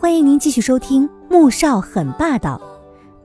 [0.00, 2.56] 欢迎您继续收听《穆少很霸道》，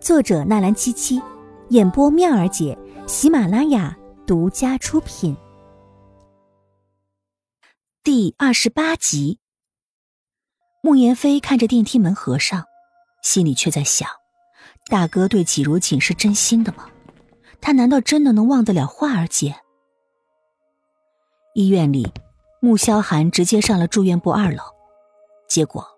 [0.04, 1.22] 作者纳兰七七，
[1.70, 2.76] 演播妙儿姐，
[3.06, 5.38] 喜马拉雅独家出品。
[8.04, 9.38] 第二十八集，
[10.82, 12.66] 穆言飞看着电梯门合上，
[13.22, 14.10] 心里却在想：
[14.90, 16.88] 大哥对季如锦是真心的吗？
[17.62, 19.58] 他难道真的能忘得了华儿姐？
[21.54, 22.12] 医院里，
[22.62, 24.64] 穆萧寒直接上了住院部二楼，
[25.48, 25.93] 结果。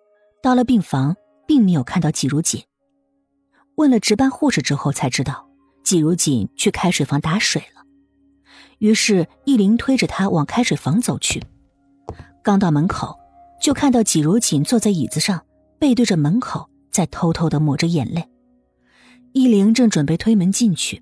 [0.46, 1.16] 到了病房，
[1.48, 2.62] 并没有看到季如锦。
[3.78, 5.50] 问了值班护士之后，才知道
[5.84, 7.82] 季如锦去开水房打水了。
[8.78, 11.42] 于是易林推着他往开水房走去。
[12.44, 13.18] 刚到门口，
[13.60, 15.44] 就看到季如锦坐在椅子上，
[15.80, 18.30] 背对着门口，在偷偷的抹着眼泪。
[19.34, 21.02] 易灵正准备推门进去，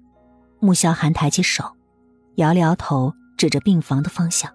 [0.61, 1.65] 穆萧寒抬起手，
[2.35, 4.49] 摇了摇头，指着病房的方向。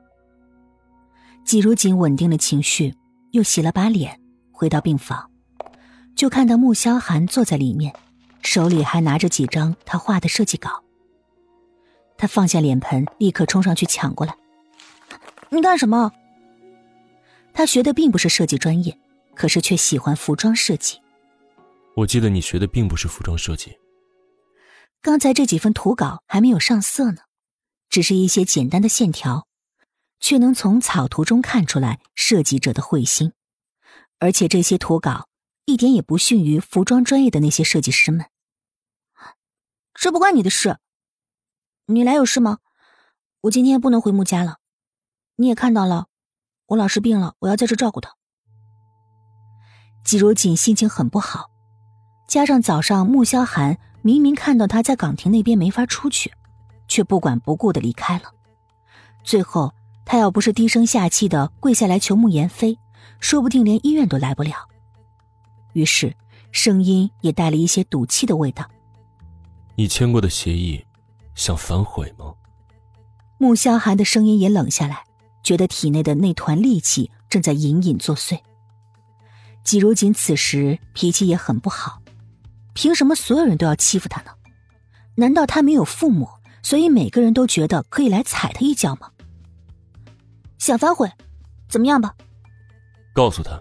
[1.45, 2.95] 季如锦稳定了情绪，
[3.32, 4.18] 又洗了把脸。
[4.58, 5.30] 回到病房，
[6.16, 7.95] 就看到穆萧寒坐在里面，
[8.42, 10.82] 手里还拿着几张他画的设计稿。
[12.16, 14.37] 他放下脸盆，立刻冲上去抢过来
[15.50, 16.10] ：“你干什么？”
[17.54, 18.98] 他学的并不是设计专业，
[19.37, 20.98] 可是却喜欢服装设计。
[21.95, 23.78] 我记得你学的并不是服装设计。
[25.00, 27.18] 刚才这几份图稿还没有上色呢，
[27.88, 29.46] 只是一些简单的线条，
[30.18, 33.30] 却能从草图中看出来设计者的慧心。
[34.19, 35.29] 而且这些图稿
[35.65, 38.27] 一点也不逊于服装专业的那些设计师们。
[39.95, 40.79] 这不关你的事。
[41.87, 42.59] 你来有事吗？
[43.43, 44.59] 我今天不能回穆家了。
[45.37, 46.07] 你也看到了，
[46.66, 48.15] 我老师病了，我要在这照顾他。
[50.05, 51.51] 季如锦心情很不好，
[52.29, 56.33] 加上早上穆萧寒明明看到他在岗亭那边没法出去，
[56.89, 58.33] 却不管不顾的离开了。
[59.23, 59.73] 最后
[60.05, 62.79] 他要不是低声下气的跪下来求穆言飞。
[63.21, 64.69] 说不定连医院都来不了，
[65.72, 66.15] 于是
[66.53, 68.69] 声音也带了一些赌气的味道。
[69.77, 70.84] 你签过的协议，
[71.34, 72.34] 想反悔吗？
[73.39, 75.05] 穆萧寒的声音也冷下来，
[75.43, 78.41] 觉得体内的那团戾气正在隐隐作祟。
[79.62, 82.03] 季如锦此时脾气也很不好，
[82.72, 84.31] 凭什么所有人都要欺负他呢？
[85.17, 86.28] 难道他没有父母，
[86.62, 89.11] 所以每个人都觉得可以来踩他一脚吗？
[90.59, 91.12] 想反悔，
[91.69, 92.15] 怎么样吧？
[93.19, 93.61] 告诉他，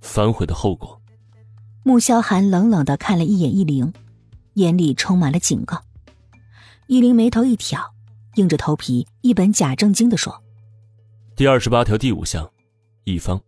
[0.00, 1.00] 反悔的后果。
[1.84, 3.92] 穆萧寒冷冷的看了一眼易灵，
[4.54, 5.80] 眼里充满了警告。
[6.88, 7.94] 易灵眉头一挑，
[8.34, 10.42] 硬着头皮，一本假正经的说
[11.36, 12.50] ：“第二十八条第五项，
[13.04, 13.40] 乙方，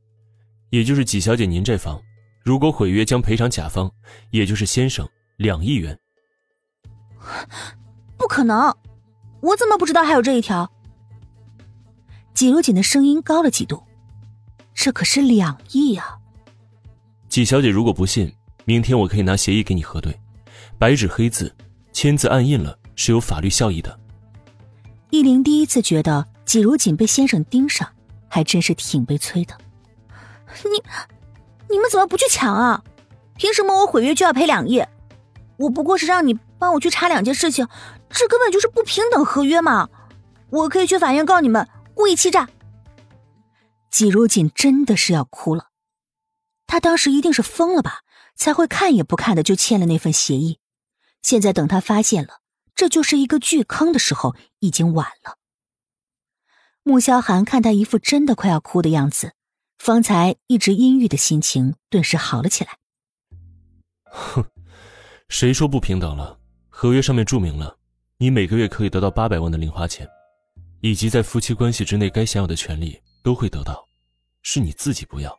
[0.70, 2.00] 也就是纪小姐您这方，
[2.44, 3.90] 如果毁约，将赔偿甲方，
[4.30, 5.08] 也就是先生
[5.38, 5.98] 两亿元。”
[8.16, 8.72] 不可能，
[9.40, 10.70] 我怎么不知道还有这一条？
[12.32, 13.82] 季如锦的声音高了几度。
[14.80, 16.16] 这可是两亿啊！
[17.28, 18.32] 季小姐，如果不信，
[18.64, 20.16] 明天我可以拿协议给你核对，
[20.78, 21.52] 白纸黑字，
[21.92, 23.98] 签字按印了，是有法律效益的。
[25.10, 27.88] 易灵第一次觉得季如锦被先生盯上，
[28.28, 29.58] 还真是挺悲催的。
[30.62, 30.80] 你，
[31.68, 32.80] 你们怎么不去抢啊？
[33.34, 34.80] 凭什么我毁约就要赔两亿？
[35.56, 37.66] 我不过是让你帮我去查两件事情，
[38.10, 39.88] 这根本就是不平等合约嘛！
[40.50, 42.48] 我可以去法院告你们故意欺诈。
[43.90, 45.70] 季如锦真的是要哭了，
[46.66, 48.02] 他当时一定是疯了吧，
[48.34, 50.58] 才会看也不看的就签了那份协议。
[51.22, 52.40] 现在等他发现了
[52.74, 55.36] 这就是一个巨坑的时候，已经晚了。
[56.84, 59.32] 穆萧寒看他一副真的快要哭的样子，
[59.78, 62.78] 方才一直阴郁的心情顿时好了起来。
[64.04, 64.44] 哼，
[65.28, 66.38] 谁说不平等了？
[66.68, 67.76] 合约上面注明了，
[68.18, 70.08] 你每个月可以得到八百万的零花钱，
[70.80, 73.00] 以及在夫妻关系之内该享有的权利。
[73.28, 73.86] 都会得到，
[74.40, 75.38] 是你自己不要，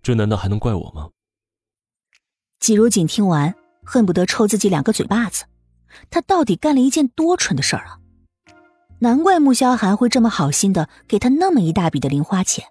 [0.00, 1.10] 这难道还能怪我吗？
[2.60, 3.52] 季如锦听完，
[3.84, 5.46] 恨不得抽自己两个嘴巴子。
[6.08, 7.98] 他到底干了一件多蠢的事儿啊！
[9.00, 12.64] 难怪穆萧寒会这么好心的给他那么一大笔的零花钱，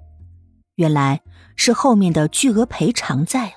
[0.75, 1.21] 原来
[1.57, 3.55] 是后面的巨额赔偿在啊！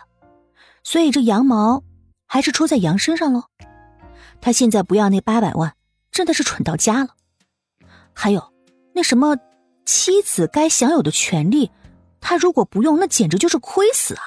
[0.83, 1.85] 所以这羊毛
[2.27, 3.45] 还是出在羊身上喽。
[4.41, 5.77] 他现在不要那八百万，
[6.11, 7.11] 真的是蠢到家了。
[8.13, 8.53] 还有
[8.93, 9.39] 那什么。
[9.85, 11.71] 妻子该享有的权利，
[12.21, 14.23] 他如果不用，那简直就是亏死啊！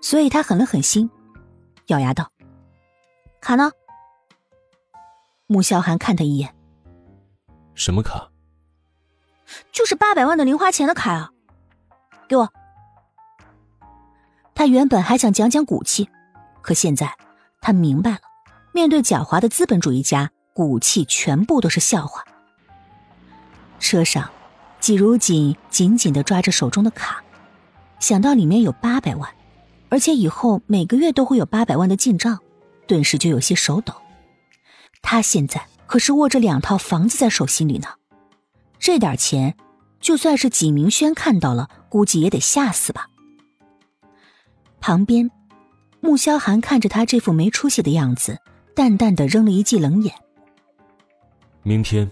[0.00, 1.10] 所以他狠了狠心，
[1.86, 2.30] 咬牙道
[3.40, 3.72] ：“卡呢？”
[5.46, 6.54] 穆萧寒看他一眼
[7.74, 8.30] ：“什么卡
[9.72, 11.30] ？”“就是八百万的零花钱的卡啊
[12.28, 12.52] ！”“给我。”
[14.54, 16.08] 他原本还想讲讲骨气，
[16.62, 17.16] 可现在
[17.60, 18.20] 他明白了，
[18.72, 22.24] 面对狡猾的资本主义家，骨气全部都是笑话。
[23.78, 24.30] 车上，
[24.80, 27.22] 季如锦紧紧的抓着手中的卡，
[27.98, 29.28] 想到里面有八百万，
[29.88, 32.38] 而且以后每个月都会有八百万的进账，
[32.86, 33.92] 顿时就有些手抖。
[35.02, 37.88] 他现在可是握着两套房子在手心里呢，
[38.78, 39.56] 这点钱，
[40.00, 43.08] 就算是纪明轩看到了，估计也得吓死吧。
[44.80, 45.30] 旁边，
[46.00, 48.38] 穆萧寒看着他这副没出息的样子，
[48.74, 50.14] 淡淡的扔了一记冷眼。
[51.62, 52.08] 明天，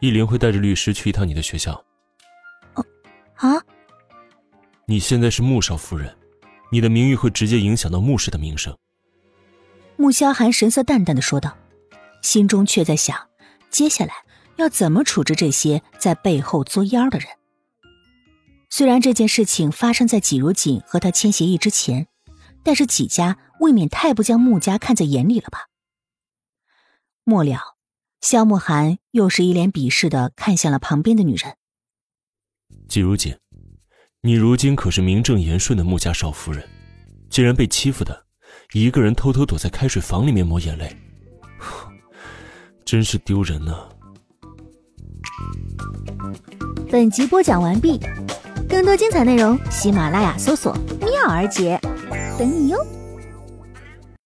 [0.00, 1.72] 易林会带着律师去一趟你的学校。
[2.74, 2.84] 哦，
[3.34, 3.62] 啊！
[4.86, 6.16] 你现在是穆少夫人，
[6.70, 8.76] 你的名誉会直接影响到穆氏的名声。
[9.96, 11.56] 穆萧寒神色淡淡的说道，
[12.22, 13.28] 心中却在想，
[13.70, 14.14] 接下来
[14.56, 17.28] 要怎么处置这些在背后作妖的人。
[18.70, 22.06] 虽然这件事情发生在季如锦和他签协议之前。
[22.66, 25.68] 但是季家未免太不将穆家看在眼里了吧？
[27.22, 27.75] 末了，
[28.20, 31.56] 萧慕寒又是一脸鄙视的看向了旁边的女人。
[32.88, 33.36] 季如锦，
[34.22, 36.66] 你如今可是名正言顺的穆家少夫人，
[37.30, 38.24] 竟然被欺负的，
[38.72, 40.96] 一个人偷偷躲在开水房里面抹眼泪，
[42.84, 43.88] 真是丢人呢。
[46.90, 48.00] 本集播讲完毕，
[48.68, 51.78] 更多精彩内容，喜马拉雅搜索“妙儿姐”。
[52.38, 52.95] 等你哟。